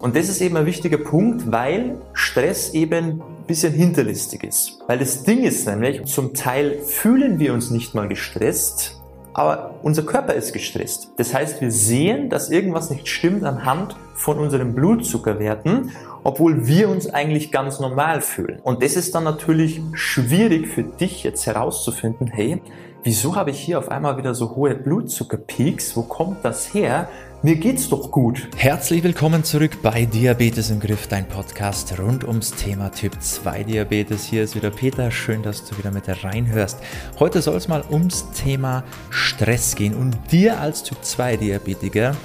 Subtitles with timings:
[0.00, 4.78] Und das ist eben ein wichtiger Punkt, weil Stress eben ein bisschen hinterlistig ist.
[4.86, 9.02] Weil das Ding ist nämlich, zum Teil fühlen wir uns nicht mal gestresst,
[9.34, 11.10] aber unser Körper ist gestresst.
[11.16, 15.90] Das heißt, wir sehen, dass irgendwas nicht stimmt anhand von unseren Blutzuckerwerten,
[16.22, 18.60] obwohl wir uns eigentlich ganz normal fühlen.
[18.62, 22.62] Und das ist dann natürlich schwierig für dich jetzt herauszufinden, hey,
[23.02, 25.96] wieso habe ich hier auf einmal wieder so hohe Blutzuckerpeaks?
[25.96, 27.08] Wo kommt das her?
[27.40, 28.48] Mir geht's doch gut.
[28.56, 34.24] Herzlich willkommen zurück bei Diabetes im Griff, dein Podcast rund ums Thema Typ 2 Diabetes.
[34.24, 35.08] Hier ist wieder Peter.
[35.12, 36.80] Schön, dass du wieder mit reinhörst.
[37.20, 42.16] Heute soll es mal ums Thema Stress gehen und dir als Typ 2 Diabetiker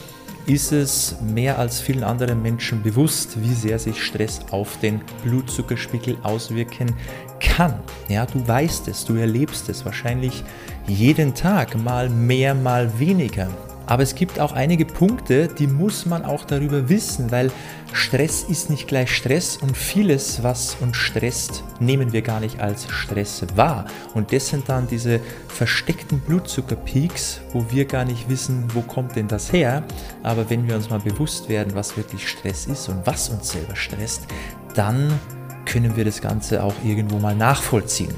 [0.48, 6.18] ist es mehr als vielen anderen Menschen bewusst, wie sehr sich Stress auf den Blutzuckerspiegel
[6.24, 6.92] auswirken
[7.40, 7.76] kann.
[8.10, 10.44] Ja, du weißt es, du erlebst es wahrscheinlich
[10.88, 13.48] jeden Tag, mal mehr, mal weniger.
[13.86, 17.52] Aber es gibt auch einige Punkte, die muss man auch darüber wissen, weil
[17.92, 22.88] Stress ist nicht gleich Stress und vieles, was uns stresst, nehmen wir gar nicht als
[22.90, 23.86] Stress wahr.
[24.14, 29.28] Und das sind dann diese versteckten Blutzuckerpeaks, wo wir gar nicht wissen, wo kommt denn
[29.28, 29.84] das her.
[30.24, 33.76] Aber wenn wir uns mal bewusst werden, was wirklich Stress ist und was uns selber
[33.76, 34.28] stresst,
[34.76, 35.20] dann
[35.66, 38.14] können wir das Ganze auch irgendwo mal nachvollziehen.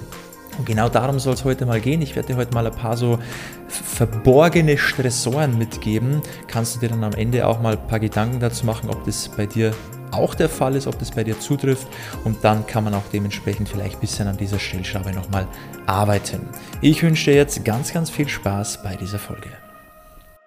[0.58, 2.02] Und genau darum soll es heute mal gehen.
[2.02, 3.20] Ich werde dir heute mal ein paar so
[3.68, 6.22] verborgene Stressoren mitgeben.
[6.48, 9.30] Kannst du dir dann am Ende auch mal ein paar Gedanken dazu machen, ob das
[9.30, 9.74] bei dir
[10.12, 11.88] auch der Fall ist, ob das bei dir zutrifft.
[12.24, 15.48] Und dann kann man auch dementsprechend vielleicht ein bisschen an dieser Stellschraube nochmal
[15.86, 16.48] arbeiten.
[16.82, 19.50] Ich wünsche dir jetzt ganz, ganz viel Spaß bei dieser Folge.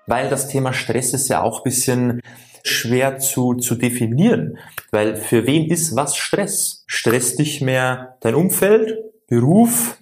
[0.07, 2.21] Weil das Thema Stress ist ja auch ein bisschen
[2.65, 4.59] schwer zu, zu definieren.
[4.91, 6.85] Weil für wen ist was Stress?
[6.87, 8.99] Stresst dich mehr dein Umfeld,
[9.29, 9.99] Beruf?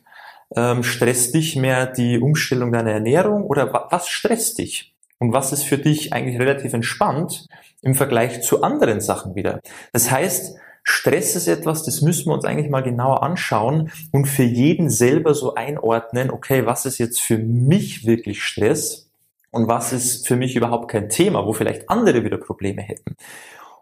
[0.55, 4.95] Ähm, stresst dich mehr die Umstellung deiner Ernährung oder was stresst dich?
[5.19, 7.49] Und was ist für dich eigentlich relativ entspannt
[7.83, 9.61] im Vergleich zu anderen Sachen wieder?
[9.93, 10.57] Das heißt,
[10.89, 15.35] Stress ist etwas, das müssen wir uns eigentlich mal genauer anschauen und für jeden selber
[15.35, 19.09] so einordnen, okay, was ist jetzt für mich wirklich Stress
[19.51, 23.17] und was ist für mich überhaupt kein Thema, wo vielleicht andere wieder Probleme hätten.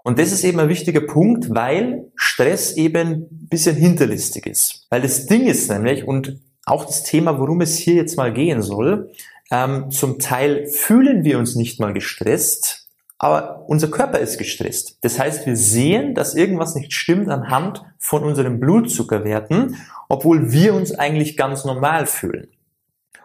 [0.04, 4.86] Und das ist eben ein wichtiger Punkt, weil Stress eben ein bisschen hinterlistig ist.
[4.90, 8.60] Weil das Ding ist nämlich, und auch das Thema, worum es hier jetzt mal gehen
[8.60, 9.10] soll,
[9.50, 12.86] ähm, zum Teil fühlen wir uns nicht mal gestresst,
[13.18, 14.98] aber unser Körper ist gestresst.
[15.00, 19.76] Das heißt, wir sehen, dass irgendwas nicht stimmt anhand von unseren Blutzuckerwerten,
[20.10, 22.48] obwohl wir uns eigentlich ganz normal fühlen.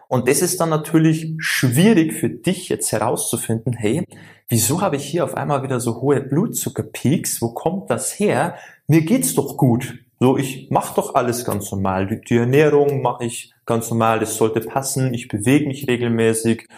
[0.08, 4.02] Und das ist dann natürlich schwierig für dich jetzt herauszufinden, hey,
[4.50, 7.40] wieso habe ich hier auf einmal wieder so hohe Blutzuckerpeaks?
[7.40, 8.56] Wo kommt das her?
[8.86, 9.94] Mir geht's doch gut.
[10.18, 12.06] So, ich mache doch alles ganz normal.
[12.06, 15.14] Die, die Ernährung mache ich ganz normal, das sollte passen.
[15.14, 16.68] Ich bewege mich regelmäßig.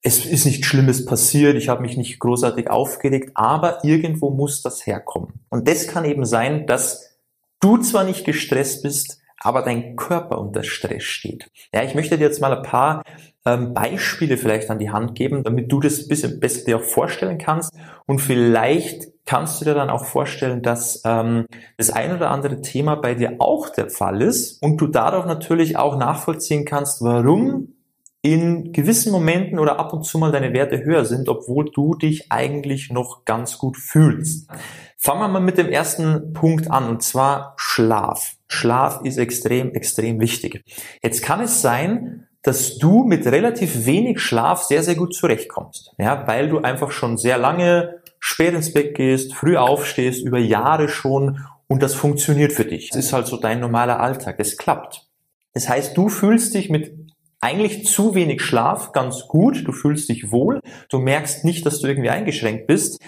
[0.00, 4.86] Es ist nichts Schlimmes passiert, ich habe mich nicht großartig aufgeregt, aber irgendwo muss das
[4.86, 5.40] herkommen.
[5.48, 7.18] Und das kann eben sein, dass
[7.58, 11.50] du zwar nicht gestresst bist, aber dein Körper unter Stress steht.
[11.74, 13.02] Ja, ich möchte dir jetzt mal ein paar
[13.44, 16.82] ähm, Beispiele vielleicht an die Hand geben, damit du das ein bisschen besser dir auch
[16.82, 17.72] vorstellen kannst
[18.06, 22.94] und vielleicht kannst du dir dann auch vorstellen, dass ähm, das ein oder andere Thema
[22.94, 27.74] bei dir auch der Fall ist und du dadurch natürlich auch nachvollziehen kannst, warum
[28.22, 32.32] in gewissen Momenten oder ab und zu mal deine Werte höher sind, obwohl du dich
[32.32, 34.48] eigentlich noch ganz gut fühlst.
[34.96, 38.37] Fangen wir mal mit dem ersten Punkt an, und zwar Schlaf.
[38.48, 40.62] Schlaf ist extrem, extrem wichtig.
[41.02, 45.92] Jetzt kann es sein, dass du mit relativ wenig Schlaf sehr, sehr gut zurechtkommst.
[45.98, 50.88] Ja, weil du einfach schon sehr lange spät ins Bett gehst, früh aufstehst, über Jahre
[50.88, 52.90] schon und das funktioniert für dich.
[52.90, 54.38] Das ist halt so dein normaler Alltag.
[54.38, 55.06] Das klappt.
[55.52, 56.92] Das heißt, du fühlst dich mit
[57.40, 59.66] eigentlich zu wenig Schlaf ganz gut.
[59.66, 60.60] Du fühlst dich wohl.
[60.88, 62.98] Du merkst nicht, dass du irgendwie eingeschränkt bist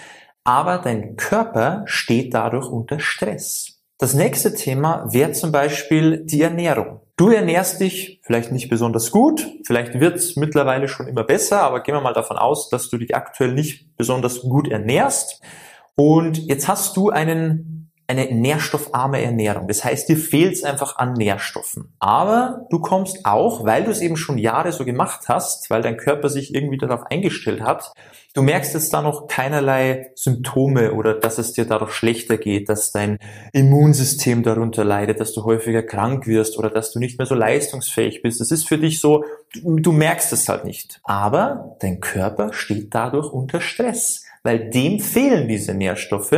[0.43, 3.80] aber dein Körper steht dadurch unter Stress.
[4.01, 7.01] Das nächste Thema wäre zum Beispiel die Ernährung.
[7.17, 11.83] Du ernährst dich vielleicht nicht besonders gut, vielleicht wird es mittlerweile schon immer besser, aber
[11.83, 15.39] gehen wir mal davon aus, dass du dich aktuell nicht besonders gut ernährst.
[15.93, 17.80] Und jetzt hast du einen
[18.11, 19.67] eine nährstoffarme Ernährung.
[19.67, 21.93] Das heißt, dir fehlt es einfach an Nährstoffen.
[21.99, 25.97] Aber du kommst auch, weil du es eben schon Jahre so gemacht hast, weil dein
[25.97, 27.93] Körper sich irgendwie darauf eingestellt hat,
[28.33, 32.91] du merkst jetzt da noch keinerlei Symptome oder dass es dir dadurch schlechter geht, dass
[32.91, 33.17] dein
[33.53, 38.21] Immunsystem darunter leidet, dass du häufiger krank wirst oder dass du nicht mehr so leistungsfähig
[38.21, 38.41] bist.
[38.41, 39.23] Das ist für dich so,
[39.53, 40.99] du, du merkst es halt nicht.
[41.03, 46.35] Aber dein Körper steht dadurch unter Stress, weil dem fehlen diese Nährstoffe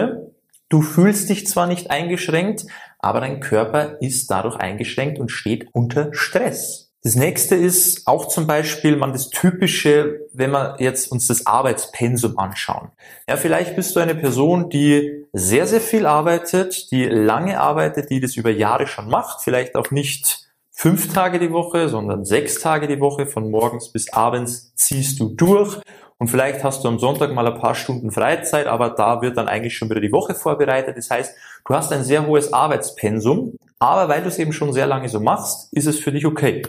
[0.74, 2.66] Du fühlst dich zwar nicht eingeschränkt,
[2.98, 6.92] aber dein Körper ist dadurch eingeschränkt und steht unter Stress.
[7.04, 12.40] Das nächste ist auch zum Beispiel man das Typische, wenn wir jetzt uns das Arbeitspensum
[12.40, 12.90] anschauen.
[13.30, 18.20] Ja, vielleicht bist du eine Person, die sehr, sehr viel arbeitet, die lange arbeitet, die
[18.20, 22.88] das über Jahre schon macht, vielleicht auch nicht fünf Tage die Woche, sondern sechs Tage
[22.88, 25.80] die Woche, von morgens bis abends ziehst du durch
[26.18, 29.48] und vielleicht hast du am Sonntag mal ein paar Stunden Freizeit, aber da wird dann
[29.48, 30.98] eigentlich schon wieder die Woche vorbereitet.
[30.98, 31.36] Das heißt,
[31.68, 35.20] du hast ein sehr hohes Arbeitspensum, aber weil du es eben schon sehr lange so
[35.20, 36.62] machst, ist es für dich okay.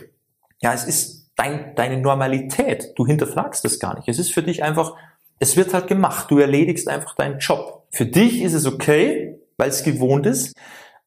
[0.60, 2.92] Ja, es ist dein, deine Normalität.
[2.96, 4.08] Du hinterfragst es gar nicht.
[4.08, 4.94] Es ist für dich einfach,
[5.38, 6.30] es wird halt gemacht.
[6.30, 7.86] Du erledigst einfach deinen Job.
[7.90, 10.52] Für dich ist es okay, weil es gewohnt ist,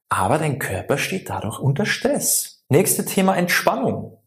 [0.09, 2.63] aber dein Körper steht dadurch unter Stress.
[2.69, 4.17] Nächste Thema Entspannung.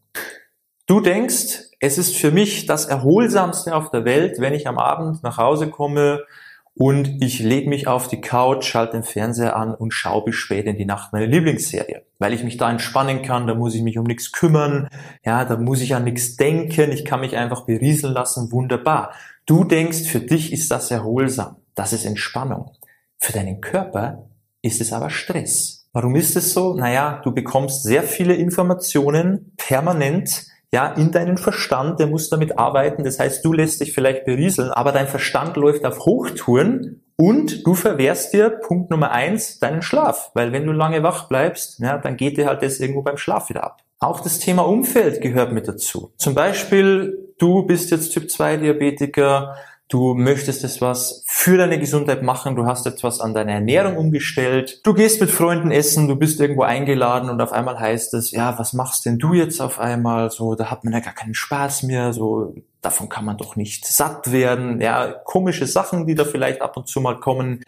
[0.91, 5.23] Du denkst, es ist für mich das Erholsamste auf der Welt, wenn ich am Abend
[5.23, 6.25] nach Hause komme,
[6.73, 10.65] und ich lege mich auf die Couch, schalte den Fernseher an und schaue bis spät
[10.65, 13.97] in die Nacht meine Lieblingsserie, weil ich mich da entspannen kann, da muss ich mich
[13.99, 14.89] um nichts kümmern,
[15.23, 19.13] ja, da muss ich an nichts denken, ich kann mich einfach berieseln lassen, wunderbar.
[19.45, 22.71] Du denkst, für dich ist das erholsam, das ist Entspannung.
[23.17, 24.27] Für deinen Körper
[24.61, 25.87] ist es aber Stress.
[25.93, 26.73] Warum ist es so?
[26.73, 33.03] Naja, du bekommst sehr viele Informationen permanent ja, in deinen Verstand, der muss damit arbeiten.
[33.03, 37.75] Das heißt, du lässt dich vielleicht berieseln, aber dein Verstand läuft auf Hochtouren und du
[37.75, 40.31] verwehrst dir, Punkt Nummer eins, deinen Schlaf.
[40.33, 43.49] Weil wenn du lange wach bleibst, ja, dann geht dir halt das irgendwo beim Schlaf
[43.49, 43.81] wieder ab.
[43.99, 46.13] Auch das Thema Umfeld gehört mit dazu.
[46.17, 49.55] Zum Beispiel, du bist jetzt Typ 2 Diabetiker,
[49.91, 54.93] du möchtest etwas für deine Gesundheit machen, du hast etwas an deiner Ernährung umgestellt, du
[54.93, 58.71] gehst mit Freunden essen, du bist irgendwo eingeladen und auf einmal heißt es, ja, was
[58.71, 60.31] machst denn du jetzt auf einmal?
[60.31, 63.85] So, da hat man ja gar keinen Spaß mehr, so, davon kann man doch nicht
[63.85, 67.61] satt werden, ja, komische Sachen, die da vielleicht ab und zu mal kommen.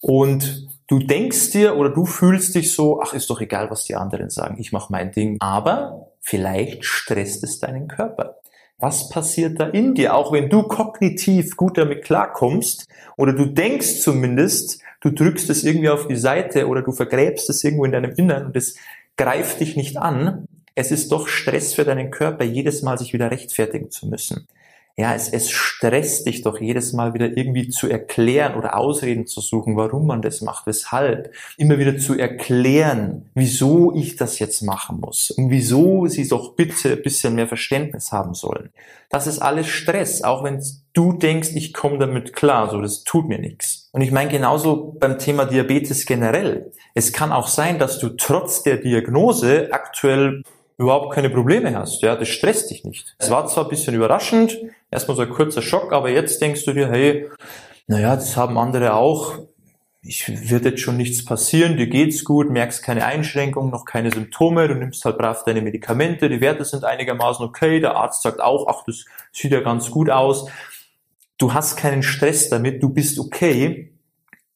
[0.00, 3.94] Und du denkst dir oder du fühlst dich so, ach, ist doch egal, was die
[3.94, 8.34] anderen sagen, ich mache mein Ding, aber vielleicht stresst es deinen Körper
[8.78, 12.86] was passiert da in dir, auch wenn du kognitiv gut damit klarkommst
[13.16, 17.64] oder du denkst zumindest, du drückst es irgendwie auf die Seite oder du vergräbst es
[17.64, 18.76] irgendwo in deinem Innern und es
[19.16, 20.46] greift dich nicht an.
[20.76, 24.46] Es ist doch Stress für deinen Körper, jedes Mal sich wieder rechtfertigen zu müssen.
[24.98, 29.40] Ja, es, es stresst dich doch jedes Mal wieder irgendwie zu erklären oder Ausreden zu
[29.40, 31.32] suchen, warum man das macht, weshalb.
[31.56, 36.94] Immer wieder zu erklären, wieso ich das jetzt machen muss und wieso sie doch bitte
[36.94, 38.70] ein bisschen mehr Verständnis haben sollen.
[39.08, 40.60] Das ist alles Stress, auch wenn
[40.94, 43.88] du denkst, ich komme damit klar, so das tut mir nichts.
[43.92, 46.72] Und ich meine genauso beim Thema Diabetes generell.
[46.94, 50.42] Es kann auch sein, dass du trotz der Diagnose aktuell
[50.78, 52.02] überhaupt keine Probleme hast.
[52.02, 53.14] Ja, das stresst dich nicht.
[53.18, 54.56] Es war zwar ein bisschen überraschend,
[54.90, 57.28] erstmal so ein kurzer Schock, aber jetzt denkst du dir, hey,
[57.88, 59.38] naja, das haben andere auch.
[60.00, 64.68] Ich wird jetzt schon nichts passieren, dir geht's gut, merkst keine Einschränkungen, noch keine Symptome,
[64.68, 68.68] du nimmst halt brav deine Medikamente, die Werte sind einigermaßen okay, der Arzt sagt auch,
[68.68, 70.48] ach, das sieht ja ganz gut aus.
[71.36, 73.92] Du hast keinen Stress damit, du bist okay,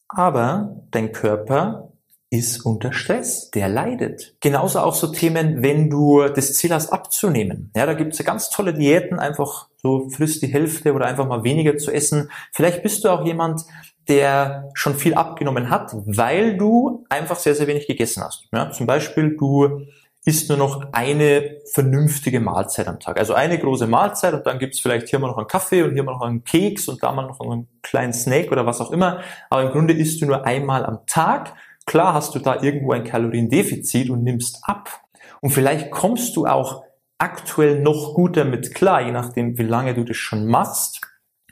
[0.07, 1.92] aber dein Körper
[2.33, 4.33] ist unter Stress, der leidet.
[4.39, 7.71] Genauso auch so Themen, wenn du das Ziel hast abzunehmen.
[7.75, 11.27] Ja, da gibt es ja ganz tolle Diäten, einfach so frisst die Hälfte oder einfach
[11.27, 12.31] mal weniger zu essen.
[12.51, 13.61] Vielleicht bist du auch jemand,
[14.07, 18.47] der schon viel abgenommen hat, weil du einfach sehr, sehr wenig gegessen hast.
[18.51, 19.85] Ja, zum Beispiel, du
[20.25, 23.19] isst nur noch eine vernünftige Mahlzeit am Tag.
[23.19, 26.03] Also eine große Mahlzeit und dann gibt's vielleicht hier mal noch einen Kaffee und hier
[26.03, 29.19] mal noch einen Keks und da mal noch einen kleinen Snack oder was auch immer.
[29.51, 31.53] Aber im Grunde isst du nur einmal am Tag
[31.85, 35.01] Klar hast du da irgendwo ein Kaloriendefizit und nimmst ab.
[35.41, 36.83] Und vielleicht kommst du auch
[37.17, 41.01] aktuell noch gut damit klar, je nachdem, wie lange du das schon machst,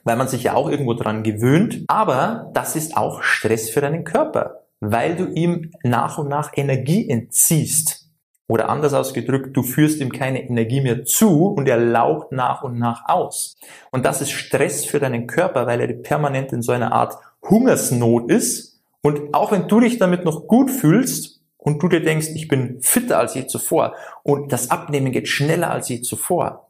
[0.03, 1.83] weil man sich ja auch irgendwo dran gewöhnt.
[1.87, 7.09] Aber das ist auch Stress für deinen Körper, weil du ihm nach und nach Energie
[7.09, 8.09] entziehst.
[8.47, 12.77] Oder anders ausgedrückt, du führst ihm keine Energie mehr zu und er laucht nach und
[12.77, 13.55] nach aus.
[13.91, 17.17] Und das ist Stress für deinen Körper, weil er permanent in so einer Art
[17.49, 18.70] Hungersnot ist
[19.01, 22.81] und auch wenn du dich damit noch gut fühlst und du dir denkst, ich bin
[22.81, 26.69] fitter als je zuvor und das Abnehmen geht schneller als je zuvor,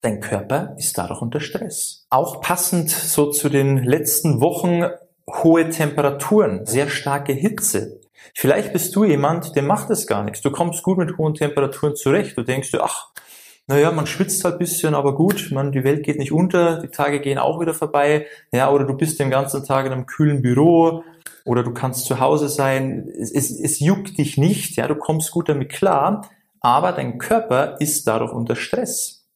[0.00, 2.06] dein Körper ist dadurch unter Stress.
[2.10, 4.84] Auch passend so zu den letzten Wochen
[5.28, 8.00] hohe Temperaturen, sehr starke Hitze.
[8.34, 10.40] Vielleicht bist du jemand, der macht es gar nichts.
[10.42, 12.36] Du kommst gut mit hohen Temperaturen zurecht.
[12.36, 13.08] Du denkst dir, ach,
[13.66, 17.20] naja, man schwitzt halt bisschen, aber gut, man, die Welt geht nicht unter, die Tage
[17.20, 18.26] gehen auch wieder vorbei.
[18.52, 21.02] Ja, oder du bist den ganzen Tag in einem kühlen Büro,
[21.44, 25.30] oder du kannst zu Hause sein, es, es, es juckt dich nicht, ja, du kommst
[25.30, 26.28] gut damit klar,
[26.60, 29.26] aber dein Körper ist dadurch unter Stress.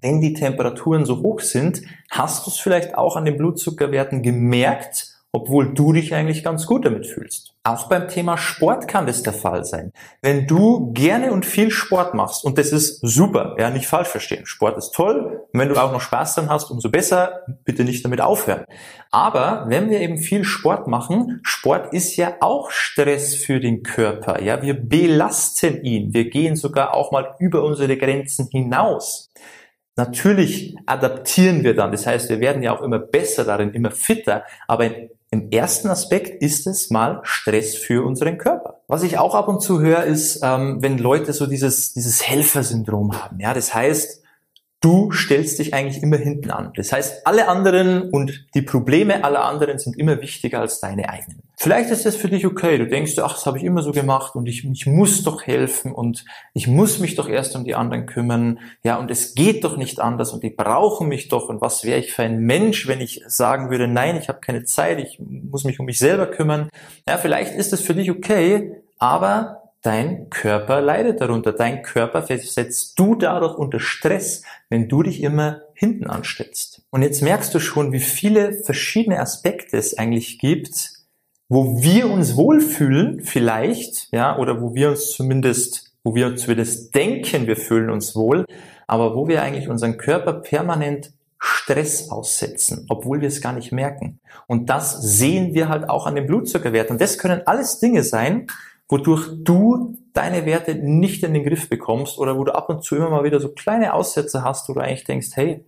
[0.00, 5.19] Wenn die Temperaturen so hoch sind, hast du es vielleicht auch an den Blutzuckerwerten gemerkt
[5.32, 7.54] obwohl du dich eigentlich ganz gut damit fühlst.
[7.62, 9.92] Auch beim Thema Sport kann das der Fall sein.
[10.22, 14.46] Wenn du gerne und viel Sport machst, und das ist super, ja, nicht falsch verstehen.
[14.46, 15.44] Sport ist toll.
[15.52, 17.42] Und wenn du auch noch Spaß dran hast, umso besser.
[17.64, 18.64] Bitte nicht damit aufhören.
[19.10, 24.42] Aber wenn wir eben viel Sport machen, Sport ist ja auch Stress für den Körper.
[24.42, 26.12] Ja, wir belasten ihn.
[26.12, 29.30] Wir gehen sogar auch mal über unsere Grenzen hinaus.
[29.96, 31.92] Natürlich adaptieren wir dann.
[31.92, 34.44] Das heißt, wir werden ja auch immer besser darin, immer fitter.
[34.66, 34.88] Aber
[35.32, 38.80] im ersten Aspekt ist es mal Stress für unseren Körper.
[38.88, 43.16] Was ich auch ab und zu höre, ist, ähm, wenn Leute so dieses, dieses Helfersyndrom
[43.16, 43.38] haben.
[43.38, 44.19] Ja, das heißt,
[44.80, 46.72] du stellst dich eigentlich immer hinten an.
[46.74, 51.42] Das heißt, alle anderen und die Probleme aller anderen sind immer wichtiger als deine eigenen.
[51.56, 52.78] Vielleicht ist das für dich okay.
[52.78, 55.92] Du denkst, ach, das habe ich immer so gemacht und ich, ich muss doch helfen
[55.92, 58.58] und ich muss mich doch erst um die anderen kümmern.
[58.82, 61.50] Ja, und es geht doch nicht anders und die brauchen mich doch.
[61.50, 64.64] Und was wäre ich für ein Mensch, wenn ich sagen würde, nein, ich habe keine
[64.64, 66.70] Zeit, ich muss mich um mich selber kümmern.
[67.06, 71.52] Ja, vielleicht ist das für dich okay, aber dein Körper leidet darunter.
[71.52, 76.82] Dein Körper versetzt du dadurch unter Stress, wenn du dich immer hinten anstellst.
[76.90, 80.90] Und jetzt merkst du schon, wie viele verschiedene Aspekte es eigentlich gibt,
[81.48, 87.46] wo wir uns wohlfühlen, vielleicht, ja, oder wo wir uns zumindest, wo wir zumindest denken,
[87.46, 88.44] wir fühlen uns wohl,
[88.86, 94.20] aber wo wir eigentlich unseren Körper permanent Stress aussetzen, obwohl wir es gar nicht merken.
[94.46, 96.94] Und das sehen wir halt auch an den Blutzuckerwerten.
[96.94, 98.46] Und das können alles Dinge sein,
[98.90, 102.96] wodurch du deine Werte nicht in den Griff bekommst oder wo du ab und zu
[102.96, 105.64] immer mal wieder so kleine Aussätze hast, wo du eigentlich denkst, hey,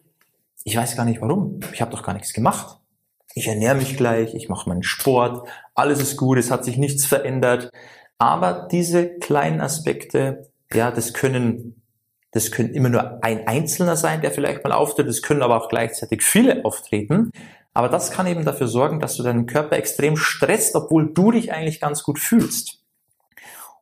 [0.64, 2.79] ich weiß gar nicht warum, ich habe doch gar nichts gemacht
[3.35, 7.07] ich ernähre mich gleich, ich mache meinen Sport, alles ist gut, es hat sich nichts
[7.07, 7.71] verändert.
[8.19, 11.83] Aber diese kleinen Aspekte, ja, das können,
[12.31, 15.69] das können immer nur ein Einzelner sein, der vielleicht mal auftritt, es können aber auch
[15.69, 17.31] gleichzeitig viele auftreten.
[17.75, 21.52] Aber das kann eben dafür sorgen, dass du deinen Körper extrem stresst, obwohl du dich
[21.52, 22.82] eigentlich ganz gut fühlst.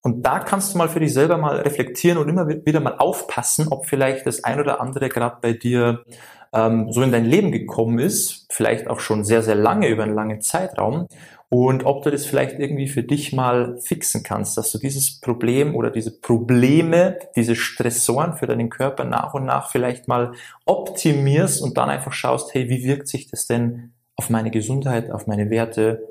[0.03, 3.69] Und da kannst du mal für dich selber mal reflektieren und immer wieder mal aufpassen,
[3.69, 6.05] ob vielleicht das ein oder andere gerade bei dir
[6.53, 10.15] ähm, so in dein Leben gekommen ist, vielleicht auch schon sehr, sehr lange, über einen
[10.15, 11.07] langen Zeitraum,
[11.53, 15.75] und ob du das vielleicht irgendwie für dich mal fixen kannst, dass du dieses Problem
[15.75, 20.33] oder diese Probleme, diese Stressoren für deinen Körper nach und nach vielleicht mal
[20.65, 25.27] optimierst und dann einfach schaust, hey, wie wirkt sich das denn auf meine Gesundheit, auf
[25.27, 26.07] meine Werte,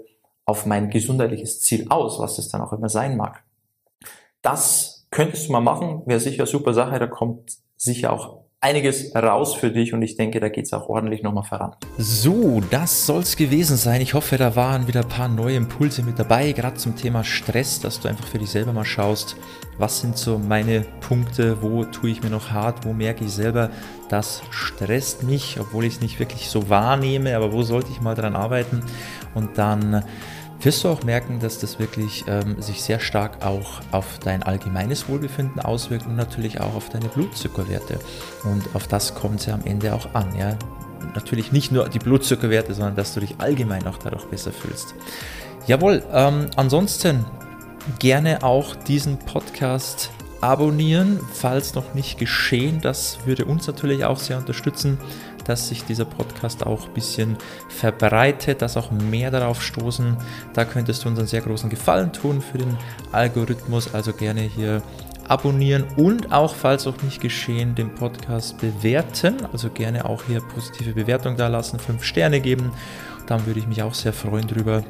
[0.46, 3.42] auf mein gesundheitliches Ziel aus, was es dann auch immer sein mag.
[4.42, 9.56] Das könntest du mal machen, wäre sicher super Sache, da kommt sicher auch einiges raus
[9.56, 9.94] für dich.
[9.94, 11.76] Und ich denke, da geht's auch ordentlich nochmal voran.
[11.98, 14.02] So, das soll's gewesen sein.
[14.02, 17.80] Ich hoffe, da waren wieder ein paar neue Impulse mit dabei, gerade zum Thema Stress,
[17.80, 19.38] dass du einfach für dich selber mal schaust,
[19.78, 23.70] was sind so meine Punkte, wo tue ich mir noch hart, wo merke ich selber,
[24.10, 28.16] das stresst mich, obwohl ich es nicht wirklich so wahrnehme, aber wo sollte ich mal
[28.16, 28.84] dran arbeiten?
[29.36, 30.04] Und dann
[30.62, 35.08] wirst du auch merken, dass das wirklich ähm, sich sehr stark auch auf dein allgemeines
[35.08, 38.00] Wohlbefinden auswirkt und natürlich auch auf deine Blutzuckerwerte.
[38.44, 40.36] Und auf das kommt es ja am Ende auch an.
[40.38, 40.58] Ja?
[41.16, 44.96] Natürlich nicht nur die Blutzuckerwerte, sondern dass du dich allgemein auch dadurch besser fühlst.
[45.66, 47.26] Jawohl, ähm, ansonsten
[48.00, 50.12] gerne auch diesen Podcast
[50.42, 52.82] abonnieren, falls noch nicht geschehen.
[52.82, 54.98] Das würde uns natürlich auch sehr unterstützen
[55.48, 57.38] dass sich dieser Podcast auch ein bisschen
[57.70, 60.18] verbreitet, dass auch mehr darauf stoßen.
[60.54, 62.78] Da könntest du uns einen sehr großen Gefallen tun für den
[63.12, 63.94] Algorithmus.
[63.94, 64.82] Also gerne hier
[65.28, 69.46] abonnieren und auch, falls auch nicht geschehen, den Podcast bewerten.
[69.54, 72.72] Also gerne auch hier positive Bewertung da lassen, fünf Sterne geben.
[73.28, 74.84] Dann würde ich mich auch sehr freuen drüber.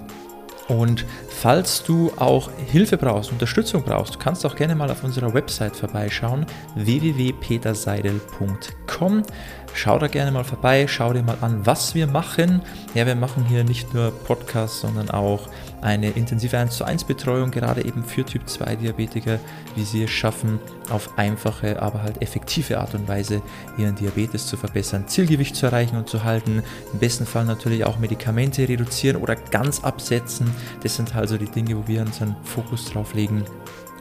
[0.70, 5.34] Und falls du auch Hilfe brauchst, Unterstützung brauchst, kannst du auch gerne mal auf unserer
[5.34, 9.24] Website vorbeischauen, www.peterseidel.com.
[9.74, 12.62] Schau da gerne mal vorbei, schau dir mal an, was wir machen.
[12.94, 15.48] Ja, wir machen hier nicht nur Podcasts, sondern auch
[15.82, 19.40] eine intensive 1 zu 1 Betreuung, gerade eben für Typ 2 Diabetiker,
[19.76, 20.60] wie sie es schaffen,
[20.90, 23.42] auf einfache, aber halt effektive Art und Weise
[23.78, 28.00] ihren Diabetes zu verbessern, Zielgewicht zu erreichen und zu halten, im besten Fall natürlich auch
[28.00, 30.52] Medikamente reduzieren oder ganz absetzen.
[30.84, 33.46] Das sind also die Dinge, wo wir unseren Fokus drauf legen.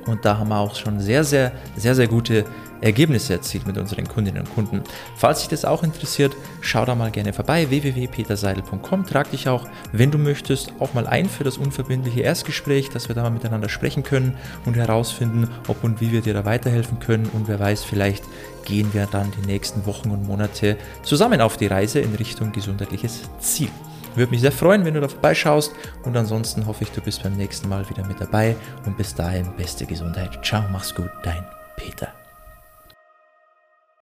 [0.08, 2.44] Und da haben wir auch schon sehr, sehr, sehr, sehr gute
[2.80, 4.82] Ergebnisse erzielt mit unseren Kundinnen und Kunden.
[5.16, 9.06] Falls dich das auch interessiert, schau da mal gerne vorbei, www.peterseidel.com.
[9.06, 13.14] Trag dich auch, wenn du möchtest, auch mal ein für das unverbindliche Erstgespräch, dass wir
[13.14, 17.28] da mal miteinander sprechen können und herausfinden, ob und wie wir dir da weiterhelfen können.
[17.32, 18.24] Und wer weiß, vielleicht
[18.64, 23.22] gehen wir dann die nächsten Wochen und Monate zusammen auf die Reise in Richtung gesundheitliches
[23.40, 23.70] Ziel.
[24.18, 25.72] Würde mich sehr freuen, wenn du da vorbeischaust
[26.02, 29.46] und ansonsten hoffe ich, du bist beim nächsten Mal wieder mit dabei und bis dahin
[29.56, 30.44] beste Gesundheit.
[30.44, 31.44] Ciao, mach's gut, dein
[31.76, 32.08] Peter.